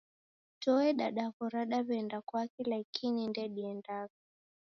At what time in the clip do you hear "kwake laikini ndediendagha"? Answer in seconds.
2.27-4.19